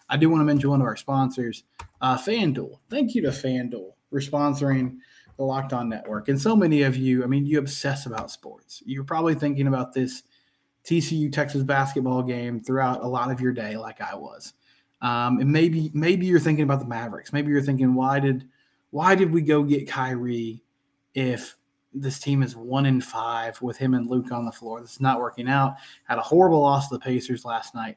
I 0.08 0.16
do 0.16 0.30
want 0.30 0.40
to 0.40 0.44
mention 0.44 0.70
one 0.70 0.80
of 0.80 0.86
our 0.86 0.96
sponsors, 0.96 1.64
uh, 2.00 2.16
FanDuel. 2.16 2.78
Thank 2.88 3.14
you 3.14 3.22
to 3.22 3.28
FanDuel 3.28 3.92
for 4.10 4.20
sponsoring 4.20 4.98
the 5.36 5.44
Locked 5.44 5.72
On 5.72 5.88
Network. 5.88 6.28
And 6.28 6.40
so 6.40 6.54
many 6.54 6.82
of 6.82 6.96
you, 6.96 7.24
I 7.24 7.26
mean, 7.26 7.46
you 7.46 7.58
obsess 7.58 8.06
about 8.06 8.30
sports. 8.30 8.82
You're 8.86 9.04
probably 9.04 9.34
thinking 9.34 9.66
about 9.66 9.92
this 9.92 10.22
TCU 10.84 11.32
Texas 11.32 11.62
basketball 11.62 12.22
game 12.22 12.60
throughout 12.60 13.02
a 13.02 13.06
lot 13.06 13.30
of 13.30 13.40
your 13.40 13.52
day, 13.52 13.76
like 13.76 14.00
I 14.00 14.14
was. 14.14 14.52
Um, 15.02 15.40
and 15.40 15.50
maybe 15.50 15.90
maybe 15.92 16.26
you're 16.26 16.40
thinking 16.40 16.64
about 16.64 16.80
the 16.80 16.86
Mavericks. 16.86 17.32
Maybe 17.32 17.50
you're 17.50 17.62
thinking, 17.62 17.94
why 17.94 18.20
did 18.20 18.48
why 18.90 19.14
did 19.14 19.32
we 19.32 19.42
go 19.42 19.62
get 19.62 19.88
Kyrie 19.88 20.62
if 21.14 21.56
this 21.92 22.18
team 22.18 22.42
is 22.42 22.56
one 22.56 22.86
in 22.86 23.00
five 23.00 23.60
with 23.60 23.76
him 23.76 23.94
and 23.94 24.08
Luke 24.08 24.32
on 24.32 24.46
the 24.46 24.52
floor? 24.52 24.80
This 24.80 24.94
is 24.94 25.00
not 25.00 25.20
working 25.20 25.48
out. 25.48 25.74
Had 26.04 26.18
a 26.18 26.22
horrible 26.22 26.60
loss 26.60 26.88
to 26.88 26.94
the 26.94 27.00
Pacers 27.00 27.44
last 27.44 27.74
night 27.74 27.96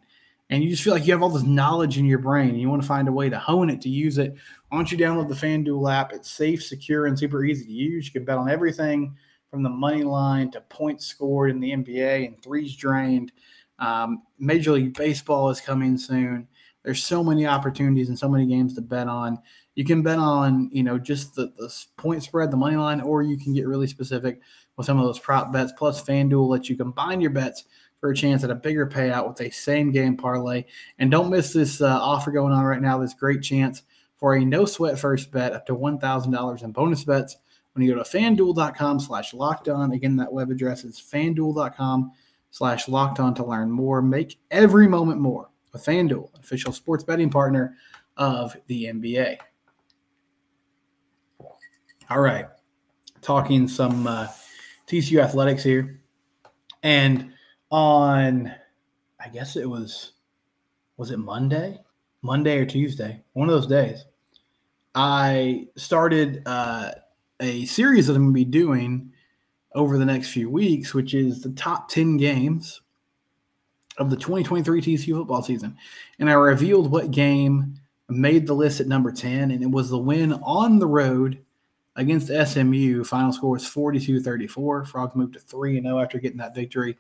and 0.50 0.64
you 0.64 0.70
just 0.70 0.84
feel 0.84 0.94
like 0.94 1.06
you 1.08 1.14
have 1.14 1.24
all 1.24 1.30
this 1.30 1.44
knowledge 1.44 1.98
in 1.98 2.06
your 2.06 2.20
brain 2.20 2.50
and 2.50 2.62
you 2.62 2.70
want 2.70 2.82
to 2.82 2.88
find 2.88 3.08
a 3.08 3.12
way 3.12 3.30
to 3.30 3.40
hone 3.40 3.70
it 3.70 3.82
to 3.82 3.90
use 3.90 4.18
it. 4.18 4.36
Why 4.70 4.78
don't 4.78 4.92
you 4.92 4.98
download 4.98 5.28
the 5.28 5.34
FanDuel 5.34 5.92
app? 5.92 6.14
It's 6.14 6.30
safe, 6.30 6.64
secure, 6.64 7.08
and 7.08 7.18
super 7.18 7.44
easy 7.44 7.66
to 7.66 7.72
use. 7.72 8.06
You 8.06 8.12
can 8.12 8.26
bet 8.26 8.38
on 8.38 8.50
everything 8.50 9.16
from 9.50 9.64
the 9.64 9.70
money 9.70 10.04
line 10.04 10.52
to 10.52 10.62
points 10.62 11.08
scored 11.08 11.50
in 11.50 11.60
the 11.60 11.72
NBA 11.72 12.28
and 12.28 12.42
threes 12.44 12.76
drained. 12.76 13.32
Um, 13.80 14.24
Major 14.38 14.74
League 14.74 14.96
Baseball 14.96 15.50
is 15.50 15.60
coming 15.60 15.98
soon. 15.98 16.48
There's 16.86 17.04
so 17.04 17.24
many 17.24 17.48
opportunities 17.48 18.10
and 18.10 18.18
so 18.18 18.30
many 18.30 18.46
games 18.46 18.76
to 18.76 18.82
bet 18.82 19.08
on. 19.08 19.40
You 19.74 19.84
can 19.84 20.04
bet 20.04 20.20
on, 20.20 20.70
you 20.72 20.84
know, 20.84 21.00
just 21.00 21.34
the, 21.34 21.52
the 21.58 21.74
point 21.98 22.22
spread, 22.22 22.52
the 22.52 22.58
money 22.58 22.76
line, 22.76 23.02
or 23.02 23.24
you 23.24 23.38
can 23.38 23.56
get 23.56 23.68
really 23.68 23.88
specific 23.88 24.40
with 24.78 24.86
some 24.86 25.00
of 25.00 25.06
those 25.06 25.18
prop 25.18 25.52
bets. 25.52 25.74
Plus, 25.76 26.04
FanDuel 26.04 26.48
lets 26.48 26.70
you 26.70 26.78
combine 26.78 27.22
your 27.22 27.32
bets 27.32 27.64
for 28.00 28.12
a 28.12 28.16
chance 28.16 28.44
at 28.44 28.52
a 28.52 28.56
bigger 28.56 28.88
payout 28.88 29.28
with 29.28 29.42
a 29.42 29.50
same 29.50 29.92
game 29.92 30.16
parlay. 30.16 30.64
And 31.00 31.10
don't 31.10 31.32
miss 31.32 31.54
this 31.54 31.82
uh, 31.82 31.88
offer 31.88 32.32
going 32.32 32.54
on 32.54 32.64
right 32.64 32.82
now. 32.82 33.00
This 33.00 33.16
great 33.16 33.42
chance 33.42 33.82
for 34.18 34.36
a 34.36 34.46
no 34.46 34.66
sweat 34.66 35.00
first 35.00 35.32
bet 35.32 35.54
up 35.54 35.66
to 35.66 35.76
$1,000 35.76 36.64
in 36.64 36.72
bonus 36.72 37.04
bets 37.04 37.38
when 37.74 37.84
you 37.84 37.96
go 37.96 38.04
to 38.04 38.08
fanduel.com 38.08 39.00
slash 39.00 39.34
locked 39.34 39.70
on. 39.70 39.92
Again, 39.92 40.18
that 40.18 40.32
web 40.32 40.52
address 40.52 40.84
is 40.84 41.00
fanduel.com 41.00 42.12
slash 42.52 42.88
locked 42.88 43.20
on 43.20 43.34
to 43.34 43.44
learn 43.44 43.72
more. 43.72 44.04
Make 44.04 44.38
every 44.52 44.88
moment 44.88 45.20
more 45.20 45.50
with 45.76 45.86
FanDuel, 45.86 46.30
official 46.40 46.72
sports 46.72 47.04
betting 47.04 47.30
partner 47.30 47.76
of 48.16 48.56
the 48.68 48.86
NBA. 48.86 49.38
All 52.10 52.22
right, 52.22 52.46
talking 53.22 53.68
some 53.68 54.08
uh, 54.08 54.28
TCU 54.88 55.22
athletics 55.22 55.64
here. 55.64 56.00
And 56.82 57.34
on 57.72 58.54
I 59.20 59.28
guess 59.28 59.56
it 59.56 59.70
was 59.70 60.14
was 60.98 61.12
it 61.12 61.18
Monday? 61.18 61.80
Monday 62.22 62.58
or 62.58 62.66
Tuesday, 62.66 63.22
one 63.34 63.50
of 63.50 63.54
those 63.54 63.68
days, 63.68 64.06
I 64.96 65.68
started 65.76 66.42
uh, 66.46 66.92
a 67.40 67.66
series 67.66 68.08
that 68.08 68.16
I'm 68.16 68.24
going 68.24 68.34
to 68.34 68.34
be 68.34 68.46
doing 68.46 69.12
over 69.76 69.98
the 69.98 70.06
next 70.06 70.30
few 70.32 70.50
weeks, 70.50 70.94
which 70.94 71.14
is 71.14 71.42
the 71.42 71.52
top 71.52 71.90
10 71.90 72.18
games 72.18 72.82
of 73.98 74.10
the 74.10 74.16
2023 74.16 74.82
TCU 74.82 75.18
football 75.18 75.42
season. 75.42 75.78
And 76.20 76.30
I 76.30 76.34
revealed 76.34 76.92
what 76.92 77.12
game 77.12 77.76
made 78.10 78.46
the 78.46 78.54
list 78.54 78.82
at 78.82 78.88
number 78.88 79.12
10, 79.12 79.52
and 79.52 79.64
it 79.64 79.70
was 79.70 79.90
the 79.90 79.98
win 79.98 80.34
on 80.34 80.80
the 80.80 80.88
road 80.88 81.40
against 81.96 82.28
SMU. 82.28 83.04
Final 83.04 83.32
score 83.32 83.52
was 83.52 83.68
42 83.68 84.22
34. 84.22 84.86
Frogs 84.86 85.16
moved 85.16 85.34
to 85.34 85.40
3 85.40 85.82
0 85.82 86.00
after 86.00 86.20
getting 86.20 86.38
that 86.38 86.56
victory 86.56 86.98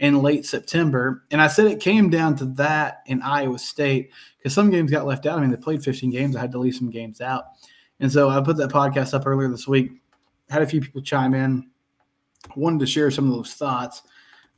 in 0.00 0.22
late 0.22 0.44
September. 0.44 1.24
And 1.30 1.40
I 1.40 1.48
said 1.48 1.66
it 1.66 1.80
came 1.80 2.10
down 2.10 2.36
to 2.36 2.46
that 2.46 3.02
in 3.06 3.22
Iowa 3.22 3.58
State 3.58 4.10
because 4.38 4.52
some 4.52 4.70
games 4.70 4.90
got 4.90 5.06
left 5.06 5.26
out. 5.26 5.38
I 5.38 5.40
mean, 5.40 5.50
they 5.50 5.56
played 5.56 5.84
15 5.84 6.10
games. 6.10 6.36
I 6.36 6.40
had 6.40 6.52
to 6.52 6.58
leave 6.58 6.74
some 6.74 6.90
games 6.90 7.20
out. 7.20 7.44
And 8.00 8.10
so 8.10 8.28
I 8.28 8.40
put 8.40 8.56
that 8.56 8.70
podcast 8.70 9.14
up 9.14 9.26
earlier 9.26 9.48
this 9.48 9.68
week, 9.68 9.92
had 10.50 10.62
a 10.62 10.66
few 10.66 10.80
people 10.80 11.00
chime 11.00 11.32
in, 11.32 11.70
wanted 12.56 12.80
to 12.80 12.86
share 12.86 13.10
some 13.10 13.30
of 13.30 13.36
those 13.36 13.54
thoughts. 13.54 14.02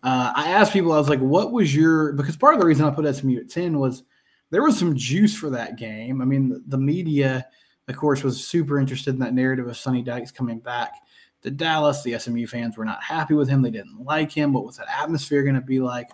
Uh, 0.02 0.32
I 0.34 0.50
asked 0.50 0.72
people, 0.72 0.92
I 0.92 0.98
was 0.98 1.08
like, 1.08 1.20
what 1.20 1.52
was 1.52 1.74
your, 1.74 2.12
because 2.12 2.36
part 2.36 2.54
of 2.54 2.60
the 2.60 2.66
reason 2.66 2.84
I 2.84 2.90
put 2.90 3.12
SMU 3.14 3.38
at 3.38 3.50
10 3.50 3.78
was 3.78 4.04
there 4.50 4.62
was 4.62 4.78
some 4.78 4.94
juice 4.94 5.34
for 5.34 5.50
that 5.50 5.76
game. 5.76 6.20
I 6.20 6.24
mean, 6.24 6.48
the, 6.48 6.62
the 6.68 6.78
media, 6.78 7.46
of 7.88 7.96
course, 7.96 8.22
was 8.22 8.46
super 8.46 8.78
interested 8.78 9.14
in 9.14 9.20
that 9.20 9.34
narrative 9.34 9.66
of 9.66 9.76
Sonny 9.76 10.02
Dykes 10.02 10.30
coming 10.30 10.60
back 10.60 10.94
to 11.42 11.50
Dallas. 11.50 12.02
The 12.02 12.18
SMU 12.18 12.46
fans 12.46 12.76
were 12.76 12.84
not 12.84 13.02
happy 13.02 13.34
with 13.34 13.48
him. 13.48 13.62
They 13.62 13.70
didn't 13.70 14.04
like 14.04 14.30
him. 14.30 14.52
What 14.52 14.64
was 14.64 14.76
that 14.76 14.86
atmosphere 14.88 15.42
going 15.42 15.54
to 15.56 15.60
be 15.60 15.80
like? 15.80 16.10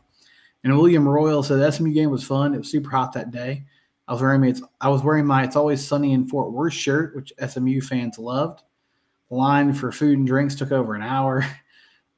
And 0.65 0.77
William 0.77 1.09
Royal 1.09 1.43
said 1.43 1.59
the 1.59 1.71
SMU 1.71 1.93
game 1.93 2.11
was 2.11 2.25
fun. 2.25 2.55
It 2.55 2.59
was 2.59 2.71
super 2.71 2.91
hot 2.91 3.13
that 3.15 3.31
day. 3.31 3.65
I 4.07 4.13
was 4.13 4.23
wearing 4.23 4.41
my 4.41 4.55
I 4.81 4.89
was 4.89 5.03
wearing 5.03 5.27
my 5.27 5.45
It's 5.45 5.57
Always 5.57 5.87
Sunny 5.87 6.13
in 6.13 6.29
Fort 6.29 6.53
Worth 6.53 6.73
shirt, 6.73 7.17
which 7.17 7.33
SMU 7.47 7.81
fans 7.81 8.19
loved. 8.19 8.63
The 9.29 9.37
line 9.37 9.73
for 9.73 9.91
food 9.91 10.19
and 10.19 10.27
drinks 10.27 10.55
took 10.55 10.73
over 10.73 10.95
an 10.95 11.03
hour. 11.03 11.47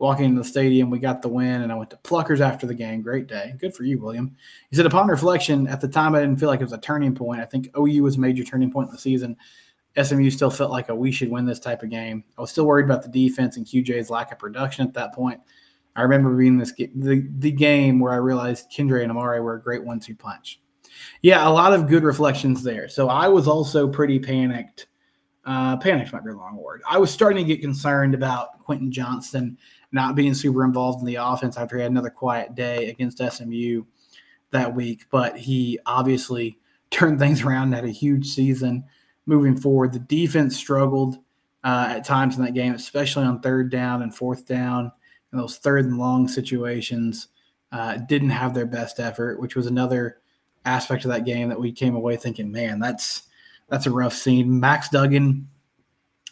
Walking 0.01 0.27
into 0.27 0.41
the 0.41 0.49
stadium, 0.49 0.91
we 0.91 0.99
got 0.99 1.23
the 1.23 1.29
win, 1.29 1.63
and 1.63 1.71
I 1.71 1.77
went 1.77 1.91
to 1.91 1.97
Pluckers 1.99 2.41
after 2.41 2.67
the 2.67 2.75
game. 2.75 3.01
Great 3.01 3.29
day. 3.29 3.55
Good 3.59 3.75
for 3.75 3.85
you, 3.85 3.99
William. 3.99 4.37
He 4.69 4.77
said, 4.77 4.87
upon 4.87 5.07
reflection, 5.07 5.69
at 5.69 5.81
the 5.81 5.89
time 5.89 6.15
I 6.15 6.21
didn't 6.21 6.41
feel 6.41 6.49
like 6.49 6.61
it 6.61 6.65
was 6.65 6.73
a 6.73 6.79
turning 6.79 7.15
point. 7.15 7.41
I 7.41 7.45
think 7.45 7.69
OU 7.79 8.03
was 8.03 8.17
a 8.17 8.21
major 8.21 8.43
turning 8.43 8.73
point 8.73 8.89
in 8.89 8.93
the 8.93 9.01
season. 9.01 9.37
SMU 10.03 10.31
still 10.31 10.51
felt 10.51 10.73
like 10.73 10.89
a 10.89 10.95
we 10.95 11.13
should 11.13 11.31
win 11.31 11.47
this 11.47 11.61
type 11.61 11.83
of 11.83 11.91
game. 11.91 12.25
I 12.37 12.41
was 12.41 12.51
still 12.51 12.67
worried 12.67 12.87
about 12.87 13.03
the 13.03 13.09
defense 13.09 13.57
and 13.57 13.65
QJ's 13.65 14.11
lack 14.11 14.33
of 14.33 14.39
production 14.39 14.87
at 14.87 14.95
that 14.95 15.15
point. 15.15 15.41
I 15.97 16.03
remember 16.03 16.37
being 16.37 16.59
this 16.59 16.73
the, 16.73 17.25
the 17.39 17.53
game 17.53 18.01
where 18.01 18.13
I 18.13 18.17
realized 18.17 18.73
Kendre 18.73 19.03
and 19.03 19.13
Emari 19.13 19.43
were 19.43 19.55
a 19.55 19.63
great 19.63 19.85
one-two 19.85 20.17
punch. 20.17 20.61
Yeah, 21.23 21.47
a 21.47 21.51
lot 21.51 21.73
of 21.73 21.87
good 21.87 22.03
reflections 22.03 22.63
there. 22.63 22.89
So 22.89 23.09
I 23.09 23.29
was 23.29 23.47
also 23.47 23.89
pretty 23.89 24.19
panicked. 24.19 24.89
Uh, 25.47 25.77
panicked 25.77 26.13
might 26.13 26.25
be 26.25 26.31
a 26.31 26.37
long 26.37 26.57
word. 26.57 26.81
I 26.89 26.99
was 26.99 27.11
starting 27.11 27.47
to 27.47 27.53
get 27.55 27.61
concerned 27.61 28.15
about 28.15 28.65
Quentin 28.65 28.91
Johnston 28.91 29.59
not 29.93 30.15
being 30.15 30.35
super 30.35 30.65
involved 30.65 31.01
in 31.01 31.07
the 31.07 31.17
offense 31.17 31.57
after 31.57 31.77
he 31.77 31.83
had 31.83 31.91
another 31.91 32.11
quiet 32.11 32.55
day 32.55 32.89
against 32.89 33.19
SMU 33.19 33.85
that 34.51 34.75
week, 34.75 35.05
but 35.11 35.37
he 35.37 35.79
obviously 35.87 36.59
turned 36.91 37.19
things 37.19 37.43
around 37.43 37.65
and 37.65 37.75
had 37.75 37.85
a 37.85 37.91
huge 37.91 38.27
season 38.29 38.85
moving 39.27 39.57
forward. 39.57 39.93
The 39.93 39.99
defense 39.99 40.57
struggled 40.57 41.19
uh, 41.63 41.87
at 41.91 42.05
times 42.05 42.37
in 42.37 42.45
that 42.45 42.55
game, 42.55 42.75
especially 42.75 43.25
on 43.25 43.41
third 43.41 43.71
down 43.71 44.03
and 44.03 44.15
fourth 44.15 44.47
down, 44.47 44.93
and 45.31 45.41
those 45.41 45.59
third 45.59 45.85
and 45.85 45.99
long 45.99 46.29
situations. 46.29 47.29
Uh, 47.73 47.97
didn't 47.97 48.31
have 48.31 48.55
their 48.55 48.67
best 48.67 49.01
effort, 49.01 49.41
which 49.41 49.57
was 49.57 49.67
another 49.67 50.19
aspect 50.65 51.05
of 51.05 51.11
that 51.11 51.25
game 51.25 51.49
that 51.49 51.59
we 51.59 51.73
came 51.73 51.97
away 51.97 52.17
thinking, 52.17 52.53
man, 52.53 52.79
that's 52.79 53.25
that's 53.69 53.87
a 53.87 53.91
rough 53.91 54.15
scene. 54.15 54.61
Max 54.61 54.89
Duggan, 54.89 55.49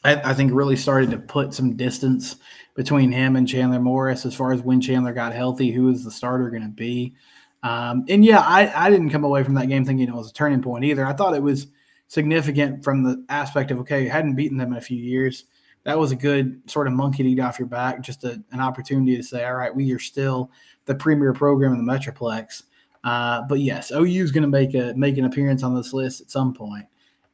I, 0.04 0.30
I 0.30 0.34
think, 0.34 0.52
really 0.52 0.76
started 0.76 1.10
to 1.10 1.18
put 1.18 1.54
some 1.54 1.76
distance 1.76 2.36
between 2.74 3.12
him 3.12 3.36
and 3.36 3.48
Chandler 3.48 3.80
Morris 3.80 4.24
as 4.24 4.34
far 4.34 4.52
as 4.52 4.62
when 4.62 4.80
Chandler 4.80 5.12
got 5.12 5.34
healthy, 5.34 5.70
who 5.70 5.90
is 5.90 6.04
the 6.04 6.10
starter 6.10 6.50
going 6.50 6.62
to 6.62 6.68
be. 6.68 7.14
Um, 7.62 8.04
and 8.08 8.24
yeah, 8.24 8.40
I, 8.40 8.86
I 8.86 8.90
didn't 8.90 9.10
come 9.10 9.24
away 9.24 9.44
from 9.44 9.54
that 9.54 9.68
game 9.68 9.84
thinking 9.84 10.08
it 10.08 10.14
was 10.14 10.30
a 10.30 10.34
turning 10.34 10.62
point 10.62 10.84
either. 10.84 11.06
I 11.06 11.12
thought 11.12 11.34
it 11.34 11.42
was– 11.42 11.66
significant 12.12 12.84
from 12.84 13.02
the 13.02 13.24
aspect 13.30 13.70
of 13.70 13.78
okay, 13.78 14.04
you 14.04 14.10
hadn't 14.10 14.34
beaten 14.34 14.58
them 14.58 14.72
in 14.72 14.76
a 14.76 14.82
few 14.82 14.98
years. 14.98 15.44
That 15.84 15.98
was 15.98 16.12
a 16.12 16.16
good 16.16 16.60
sort 16.70 16.86
of 16.86 16.92
monkey 16.92 17.22
to 17.22 17.28
eat 17.28 17.40
off 17.40 17.58
your 17.58 17.68
back, 17.68 18.02
just 18.02 18.22
a, 18.24 18.42
an 18.52 18.60
opportunity 18.60 19.16
to 19.16 19.22
say, 19.22 19.46
all 19.46 19.54
right, 19.54 19.74
we 19.74 19.90
are 19.92 19.98
still 19.98 20.50
the 20.84 20.94
premier 20.94 21.32
program 21.32 21.72
in 21.72 21.84
the 21.84 21.90
Metroplex. 21.90 22.64
Uh, 23.02 23.42
but 23.48 23.60
yes, 23.60 23.90
OU 23.90 24.22
is 24.22 24.30
going 24.30 24.42
to 24.42 24.48
make 24.48 24.74
a 24.74 24.92
make 24.94 25.16
an 25.16 25.24
appearance 25.24 25.62
on 25.62 25.74
this 25.74 25.94
list 25.94 26.20
at 26.20 26.30
some 26.30 26.52
point, 26.52 26.84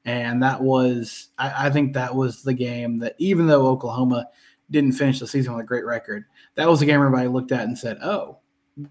and 0.05 0.43
that 0.43 0.61
was 0.61 1.29
I, 1.39 1.67
I 1.67 1.71
think 1.71 1.93
that 1.93 2.15
was 2.15 2.43
the 2.43 2.55
game 2.55 2.99
that 3.01 3.15
even 3.19 3.47
though 3.47 3.67
Oklahoma 3.67 4.29
didn't 4.71 4.93
finish 4.93 5.19
the 5.19 5.27
season 5.27 5.55
with 5.55 5.65
a 5.65 5.67
great 5.67 5.85
record, 5.87 6.25
that 6.55 6.69
was 6.69 6.81
the 6.81 6.87
game 6.87 6.97
everybody 6.97 7.29
looked 7.29 7.53
at 7.53 7.65
and 7.65 7.77
said, 7.77 7.99
"Oh, 8.03 8.39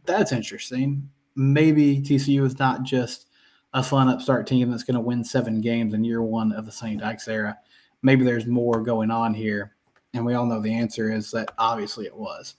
that's 0.06 0.32
interesting. 0.32 1.10
Maybe 1.36 2.02
TCU 2.02 2.44
is 2.46 2.58
not 2.60 2.84
just 2.84 3.28
a 3.74 3.84
fun 3.84 4.10
upstart 4.10 4.48
team 4.48 4.72
that's 4.72 4.84
going 4.84 4.96
to 4.96 5.02
win 5.02 5.24
seven 5.24 5.62
games 5.62 5.94
in 5.94 6.04
year 6.04 6.22
one 6.22 6.52
of 6.52 6.66
the 6.66 6.72
St. 6.72 7.00
Dykes 7.00 7.28
era. 7.28 7.58
Maybe 8.02 8.24
there's 8.24 8.46
more 8.46 8.82
going 8.82 9.12
on 9.12 9.34
here. 9.34 9.76
And 10.14 10.26
we 10.26 10.34
all 10.34 10.46
know 10.46 10.62
the 10.62 10.74
answer 10.74 11.12
is 11.12 11.32
that 11.32 11.52
obviously 11.58 12.06
it 12.06 12.16
was. 12.16 12.56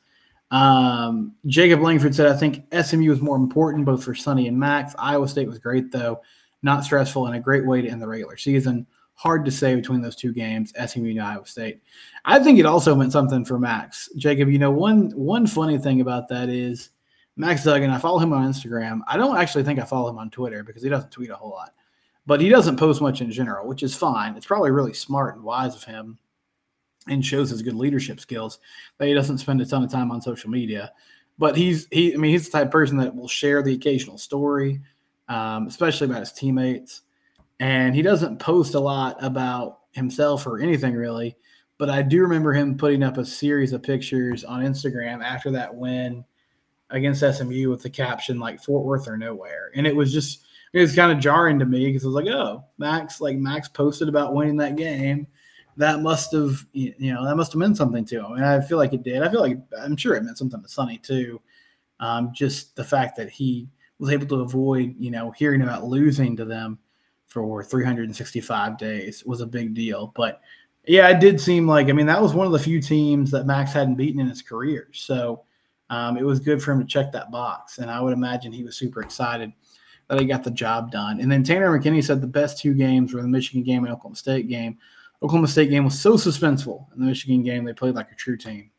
Um, 0.51 1.35
Jacob 1.47 1.81
Langford 1.81 2.15
said, 2.15 2.29
I 2.29 2.37
think 2.37 2.65
SMU 2.73 3.11
was 3.11 3.21
more 3.21 3.37
important 3.37 3.85
both 3.85 4.05
for 4.05 4.15
Sonny 4.15 4.49
and 4.49 4.59
Max. 4.59 4.95
Iowa 4.99 5.29
State 5.29 5.49
was 5.49 5.59
great, 5.59 5.91
though, 5.91 6.21
not 6.63 6.85
stressful 6.85 7.27
and 7.27 7.37
a 7.37 7.41
great 7.41 7.67
way 7.67 7.81
to 7.81 7.89
end 7.89 8.03
the 8.03 8.09
regular 8.09 8.37
season. 8.37 8.87
Hard 9.15 9.45
to 9.45 9.51
say 9.51 9.75
between 9.75 10.01
those 10.01 10.17
two 10.17 10.33
games, 10.33 10.73
SMU 10.87 11.11
and 11.11 11.21
Iowa 11.21 11.47
State. 11.47 11.81
I 12.25 12.39
think 12.39 12.59
it 12.59 12.67
also 12.67 12.95
meant 12.95 13.13
something 13.13 13.45
for 13.45 13.59
Max. 13.59 14.09
Jacob, 14.17 14.49
you 14.49 14.59
know, 14.59 14.71
one 14.71 15.11
one 15.11 15.47
funny 15.47 15.77
thing 15.79 16.01
about 16.01 16.29
that 16.29 16.49
is 16.49 16.91
Max 17.37 17.65
Duggan. 17.65 17.91
I 17.91 17.99
follow 17.99 18.21
him 18.21 18.33
on 18.33 18.49
Instagram. 18.49 19.01
I 19.09 19.17
don't 19.17 19.37
actually 19.37 19.65
think 19.65 19.81
I 19.81 19.85
follow 19.85 20.11
him 20.11 20.19
on 20.19 20.31
Twitter 20.31 20.63
because 20.63 20.83
he 20.83 20.89
doesn't 20.89 21.11
tweet 21.11 21.31
a 21.31 21.35
whole 21.37 21.51
lot, 21.51 21.75
but 22.27 22.41
he 22.41 22.49
doesn't 22.49 22.77
post 22.77 23.01
much 23.01 23.21
in 23.21 23.31
general, 23.31 23.67
which 23.67 23.83
is 23.83 23.95
fine. 23.95 24.37
It's 24.37 24.47
probably 24.47 24.71
really 24.71 24.93
smart 24.93 25.35
and 25.35 25.45
wise 25.45 25.75
of 25.75 25.85
him 25.85 26.19
and 27.09 27.25
shows 27.25 27.51
his 27.51 27.63
good 27.63 27.75
leadership 27.75 28.21
skills 28.21 28.59
that 28.99 29.09
he 29.09 29.15
doesn't 29.15 29.39
spend 29.39 29.61
a 29.61 29.67
ton 29.67 29.83
of 29.83 29.91
time 29.91 30.11
on 30.11 30.21
social 30.21 30.51
media. 30.51 30.93
But 31.39 31.57
he's 31.57 31.87
he, 31.91 32.15
I 32.15 32.17
mean, 32.17 32.33
he's 32.33 32.47
the 32.47 32.53
type 32.53 32.67
of 32.67 32.73
person 32.73 32.99
that 32.99 33.15
will 33.15 33.29
share 33.29 33.63
the 33.63 33.75
occasional 33.75 34.19
story, 34.19 34.81
um, 35.29 35.67
especially 35.67 36.07
about 36.07 36.21
his 36.21 36.33
teammates. 36.33 37.03
And 37.61 37.95
he 37.95 38.03
doesn't 38.03 38.39
post 38.39 38.75
a 38.75 38.81
lot 38.81 39.23
about 39.23 39.81
himself 39.93 40.47
or 40.47 40.61
anything 40.61 40.95
really. 40.95 41.37
But 41.77 41.91
I 41.91 42.03
do 42.03 42.23
remember 42.23 42.53
him 42.53 42.77
putting 42.77 43.03
up 43.03 43.19
a 43.19 43.25
series 43.25 43.73
of 43.73 43.83
pictures 43.83 44.45
on 44.45 44.65
Instagram 44.65 45.23
after 45.23 45.51
that 45.53 45.75
win 45.75 46.25
against 46.91 47.21
SMU 47.21 47.71
with 47.71 47.83
the 47.83 47.91
caption 47.91 48.41
like 48.41 48.63
Fort 48.63 48.85
Worth 48.85 49.07
or 49.07 49.17
nowhere. 49.17 49.71
And 49.75 49.87
it 49.87 49.95
was 49.95 50.13
just 50.13 50.45
it 50.73 50.81
was 50.81 50.95
kind 50.95 51.13
of 51.13 51.19
jarring 51.19 51.59
to 51.59 51.65
me 51.65 51.87
because 51.87 52.05
I 52.05 52.09
was 52.09 52.15
like, 52.15 52.27
oh, 52.27 52.65
Max, 52.79 53.21
like 53.21 53.37
Max 53.37 53.69
posted 53.69 54.09
about 54.09 54.35
winning 54.35 54.57
that 54.59 54.77
game. 54.77 55.27
That 55.77 56.01
must 56.01 56.33
have, 56.33 56.67
you 56.73 57.13
know, 57.15 57.25
that 57.25 57.37
must 57.37 57.53
have 57.53 57.61
meant 57.61 57.77
something 57.77 58.05
to 58.07 58.17
him. 58.17 58.33
And 58.33 58.45
I 58.45 58.61
feel 58.61 58.79
like 58.79 58.93
it 58.93 59.05
did. 59.05 59.23
I 59.23 59.31
feel 59.31 59.41
like 59.41 59.59
I'm 59.81 59.97
sure 59.97 60.15
it 60.17 60.25
meant 60.25 60.37
something 60.37 60.61
to 60.61 60.69
Sonny 60.69 60.99
too. 60.99 61.41
Um, 62.01 62.31
just 62.35 62.75
the 62.75 62.85
fact 62.85 63.17
that 63.17 63.31
he 63.31 63.69
was 63.99 64.11
able 64.11 64.27
to 64.27 64.43
avoid, 64.43 64.95
you 64.99 65.11
know, 65.11 65.31
hearing 65.33 65.63
about 65.63 65.85
losing 65.85 66.37
to 66.37 66.45
them 66.45 66.79
for 67.27 67.63
365 67.63 68.79
days 68.79 69.25
was 69.25 69.41
a 69.41 69.47
big 69.47 69.75
deal. 69.75 70.13
But 70.17 70.41
yeah, 70.87 71.09
it 71.09 71.21
did 71.21 71.41
seem 71.41 71.67
like, 71.67 71.89
I 71.89 71.93
mean, 71.93 72.07
that 72.07 72.23
was 72.23 72.33
one 72.33 72.47
of 72.47 72.53
the 72.53 72.59
few 72.59 72.81
teams 72.81 73.31
that 73.31 73.47
Max 73.47 73.73
hadn't 73.73 73.97
beaten 73.97 74.21
in 74.21 74.29
his 74.29 74.43
career. 74.43 74.89
So 74.93 75.45
um, 75.91 76.17
it 76.17 76.25
was 76.25 76.41
good 76.41 76.63
for 76.63 76.73
him 76.73 76.81
to 76.81 76.87
check 76.87 77.13
that 77.13 77.31
box. 77.31 77.79
And 77.79 77.91
I 77.91 78.01
would 78.01 78.13
imagine 78.13 78.53
he 78.53 78.65
was 78.65 78.77
super 78.77 79.03
excited 79.03 79.53
that 80.09 80.19
he 80.19 80.27
got 80.27 80.43
the 80.43 80.51
job 80.51 80.91
done. 80.91 81.21
And 81.21 81.31
then 81.31 81.45
Tanner 81.45 81.79
McKinney 81.79 82.03
said 82.03 82.21
the 82.21 82.27
best 82.27 82.59
two 82.59 82.75
games 82.75 83.13
were 83.13 83.21
the 83.21 83.29
Michigan 83.29 83.63
game 83.63 83.85
and 83.85 83.93
Oklahoma 83.93 84.17
State 84.17 84.49
game. 84.49 84.79
Oklahoma 85.23 85.49
State 85.49 85.71
game 85.71 85.85
was 85.85 86.01
so 86.01 86.15
suspenseful. 86.15 86.87
In 86.95 87.01
the 87.01 87.07
Michigan 87.07 87.43
game, 87.43 87.65
they 87.65 87.73
played 87.73 87.95
like 87.95 88.11
a 88.11 88.15
true 88.15 88.37
team. 88.37 88.71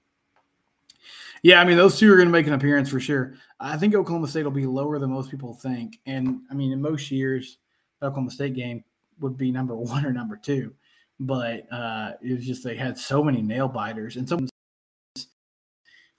Yeah, 1.43 1.61
I 1.61 1.65
mean, 1.65 1.77
those 1.77 1.97
two 1.97 2.11
are 2.11 2.15
going 2.15 2.27
to 2.27 2.31
make 2.31 2.47
an 2.47 2.53
appearance 2.53 2.89
for 2.89 2.99
sure. 2.99 3.35
I 3.59 3.77
think 3.77 3.93
Oklahoma 3.93 4.27
State 4.27 4.43
will 4.43 4.51
be 4.51 4.65
lower 4.65 4.99
than 4.99 5.11
most 5.11 5.29
people 5.29 5.53
think. 5.53 5.99
And 6.05 6.41
I 6.49 6.53
mean, 6.53 6.71
in 6.71 6.81
most 6.81 7.11
years, 7.11 7.57
the 7.99 8.07
Oklahoma 8.07 8.31
State 8.31 8.53
game 8.53 8.83
would 9.19 9.37
be 9.37 9.51
number 9.51 9.75
one 9.77 10.05
or 10.05 10.13
number 10.13 10.37
two. 10.37 10.73
But 11.19 11.71
uh, 11.71 12.13
it 12.21 12.33
was 12.33 12.45
just 12.45 12.63
they 12.63 12.75
had 12.75 12.97
so 12.97 13.23
many 13.23 13.41
nail 13.41 13.67
biters 13.67 14.15
and 14.15 14.27
some 14.27 14.47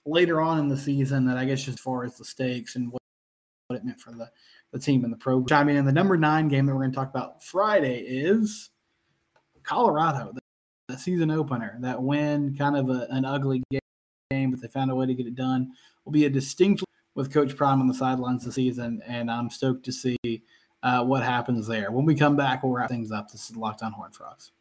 later 0.05 0.41
on 0.41 0.59
in 0.59 0.67
the 0.67 0.77
season 0.77 1.25
that 1.25 1.37
I 1.37 1.45
guess 1.45 1.67
as 1.67 1.79
far 1.79 2.03
as 2.03 2.17
the 2.17 2.25
stakes 2.25 2.75
and 2.75 2.91
what, 2.91 3.01
it 3.71 3.85
meant 3.85 4.01
for 4.01 4.11
the, 4.11 4.29
the 4.73 4.79
team 4.79 5.05
and 5.05 5.13
the 5.13 5.17
program. 5.17 5.61
I 5.61 5.63
mean, 5.63 5.77
in 5.77 5.85
the 5.85 5.93
number 5.93 6.17
nine 6.17 6.49
game 6.49 6.65
that 6.65 6.73
we're 6.73 6.81
going 6.81 6.91
to 6.91 6.95
talk 6.95 7.09
about 7.09 7.41
Friday 7.41 7.99
is 7.99 8.69
Colorado, 9.63 10.33
the, 10.33 10.41
the 10.89 10.99
season 10.99 11.31
opener. 11.31 11.77
That 11.79 12.01
win, 12.01 12.55
kind 12.57 12.75
of 12.75 12.89
a, 12.89 13.07
an 13.11 13.23
ugly 13.23 13.63
game, 14.29 14.51
but 14.51 14.61
they 14.61 14.67
found 14.67 14.91
a 14.91 14.95
way 14.95 15.05
to 15.05 15.13
get 15.13 15.25
it 15.25 15.35
done. 15.35 15.71
Will 16.03 16.11
be 16.11 16.25
a 16.25 16.29
distinct 16.29 16.83
with 17.15 17.33
Coach 17.33 17.55
Prime 17.55 17.81
on 17.81 17.87
the 17.87 17.93
sidelines 17.93 18.45
this 18.45 18.55
season, 18.55 19.01
and 19.05 19.29
I'm 19.29 19.49
stoked 19.49 19.85
to 19.85 19.91
see 19.91 20.17
uh, 20.83 21.03
what 21.03 21.23
happens 21.23 21.67
there. 21.67 21.91
When 21.91 22.05
we 22.05 22.15
come 22.15 22.35
back, 22.35 22.63
we'll 22.63 22.71
wrap 22.71 22.89
things 22.89 23.11
up. 23.11 23.31
This 23.31 23.49
is 23.49 23.55
Locked 23.55 23.83
On 23.83 23.91
Horn 23.91 24.11
Frogs. 24.11 24.51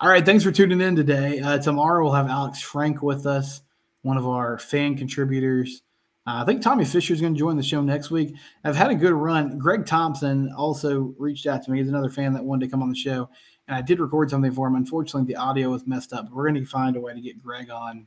All 0.00 0.08
right, 0.08 0.24
thanks 0.24 0.44
for 0.44 0.52
tuning 0.52 0.80
in 0.80 0.96
today. 0.96 1.40
Uh, 1.40 1.58
tomorrow 1.58 2.04
we'll 2.04 2.12
have 2.12 2.28
Alex 2.28 2.60
Frank 2.60 3.00
with 3.00 3.26
us, 3.26 3.62
one 4.02 4.16
of 4.16 4.26
our 4.26 4.58
fan 4.58 4.96
contributors. 4.96 5.82
Uh, 6.26 6.42
I 6.42 6.44
think 6.44 6.62
Tommy 6.62 6.84
Fisher 6.84 7.14
is 7.14 7.20
going 7.20 7.34
to 7.34 7.38
join 7.38 7.56
the 7.56 7.62
show 7.62 7.80
next 7.80 8.10
week. 8.10 8.34
I've 8.64 8.76
had 8.76 8.90
a 8.90 8.94
good 8.94 9.12
run. 9.12 9.58
Greg 9.58 9.86
Thompson 9.86 10.52
also 10.56 11.14
reached 11.18 11.46
out 11.46 11.62
to 11.62 11.70
me. 11.70 11.78
He's 11.78 11.88
another 11.88 12.08
fan 12.08 12.32
that 12.34 12.44
wanted 12.44 12.66
to 12.66 12.70
come 12.70 12.82
on 12.82 12.88
the 12.90 12.96
show, 12.96 13.28
and 13.68 13.76
I 13.76 13.82
did 13.82 14.00
record 14.00 14.30
something 14.30 14.52
for 14.52 14.66
him. 14.66 14.74
Unfortunately, 14.74 15.32
the 15.32 15.38
audio 15.38 15.70
was 15.70 15.86
messed 15.86 16.12
up. 16.12 16.28
We're 16.30 16.48
going 16.50 16.62
to 16.62 16.68
find 16.68 16.96
a 16.96 17.00
way 17.00 17.14
to 17.14 17.20
get 17.20 17.42
Greg 17.42 17.70
on 17.70 18.06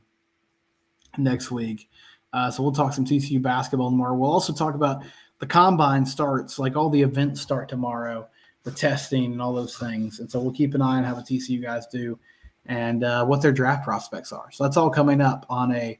next 1.16 1.50
week. 1.50 1.88
Uh, 2.32 2.50
so 2.50 2.62
we'll 2.62 2.72
talk 2.72 2.92
some 2.92 3.04
TCU 3.04 3.40
basketball 3.40 3.90
tomorrow. 3.90 4.14
We'll 4.14 4.30
also 4.30 4.52
talk 4.52 4.74
about 4.74 5.02
the 5.38 5.46
combine 5.46 6.04
starts, 6.04 6.58
like 6.58 6.76
all 6.76 6.90
the 6.90 7.02
events 7.02 7.40
start 7.40 7.68
tomorrow, 7.68 8.28
the 8.64 8.70
testing 8.70 9.32
and 9.32 9.42
all 9.42 9.54
those 9.54 9.76
things. 9.76 10.20
And 10.20 10.30
so 10.30 10.40
we'll 10.40 10.52
keep 10.52 10.74
an 10.74 10.82
eye 10.82 10.98
on 10.98 11.04
how 11.04 11.14
the 11.14 11.22
TCU 11.22 11.62
guys 11.62 11.86
do 11.86 12.18
and 12.66 13.04
uh, 13.04 13.24
what 13.24 13.40
their 13.40 13.52
draft 13.52 13.84
prospects 13.84 14.32
are. 14.32 14.50
So 14.50 14.64
that's 14.64 14.76
all 14.76 14.90
coming 14.90 15.20
up 15.20 15.46
on 15.48 15.74
a 15.74 15.98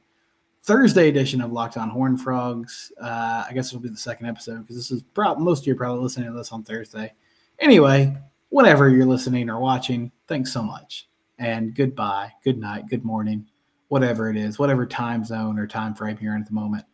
Thursday 0.63 1.07
edition 1.07 1.41
of 1.41 1.51
Locked 1.51 1.77
On 1.77 1.89
Horn 1.89 2.17
Frogs. 2.17 2.91
Uh, 3.01 3.45
I 3.49 3.51
guess 3.53 3.69
it'll 3.69 3.79
be 3.79 3.89
the 3.89 3.97
second 3.97 4.27
episode 4.27 4.61
because 4.61 4.75
this 4.75 4.91
is 4.91 5.01
probably 5.13 5.43
most 5.43 5.63
of 5.63 5.67
you 5.67 5.73
are 5.73 5.77
probably 5.77 6.03
listening 6.03 6.27
to 6.27 6.37
this 6.37 6.51
on 6.51 6.63
Thursday. 6.63 7.13
Anyway, 7.59 8.15
whenever 8.49 8.89
you're 8.89 9.05
listening 9.05 9.49
or 9.49 9.59
watching, 9.59 10.11
thanks 10.27 10.53
so 10.53 10.61
much. 10.61 11.07
And 11.39 11.73
goodbye, 11.73 12.33
good 12.43 12.59
night, 12.59 12.87
good 12.89 13.05
morning, 13.05 13.47
whatever 13.89 14.29
it 14.29 14.37
is, 14.37 14.57
whatever 14.57 14.85
time 14.85 15.23
zone 15.25 15.59
or 15.59 15.67
time 15.67 15.93
frame 15.93 16.17
you're 16.21 16.35
in 16.35 16.41
at 16.41 16.47
the 16.47 16.53
moment. 16.53 16.85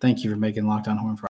Thank 0.00 0.22
you 0.22 0.30
for 0.30 0.36
making 0.36 0.66
Locked 0.66 0.88
On 0.88 0.96
Horn 0.96 1.16
Frogs. 1.16 1.20